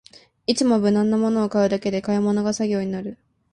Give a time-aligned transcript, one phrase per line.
[0.47, 3.19] いつも無難なものを買うだけで買い物が作業になる